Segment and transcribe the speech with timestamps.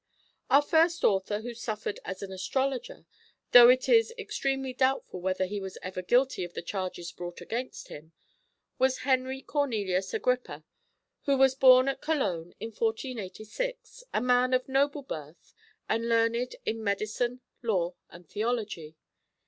[0.49, 3.05] Our first author who suffered as an astrologer,
[3.51, 7.89] though it is extremely doubtful whether he was ever guilty of the charges brought against
[7.89, 8.11] him,
[8.79, 10.63] was Henry Cornelius Agrippa,
[11.25, 15.53] who was born at Cologne in 1486, a man of noble birth
[15.87, 18.95] and learned in Medicine, Law, and Theology.